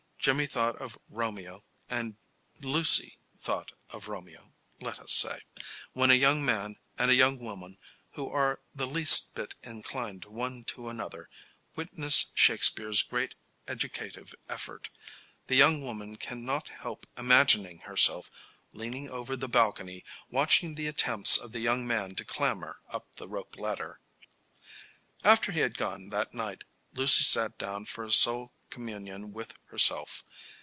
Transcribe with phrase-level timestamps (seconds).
[0.23, 2.15] Jimmy thought of Romeo, and
[2.61, 5.39] Lucy thought of Romeo, let us say.
[5.93, 7.79] When a young man and a young woman,
[8.11, 11.27] who are the least bit inclined one to another,
[11.75, 13.33] witness Shakespeare's great
[13.67, 14.91] educative effort,
[15.47, 18.29] the young woman can not help imagining herself
[18.73, 23.27] leaning over the balcony watching the attempts of the young man to clamber up the
[23.27, 23.99] rope ladder.
[25.23, 26.63] After he had gone that night,
[26.93, 30.23] Lucy sat down for a soul communion with herself.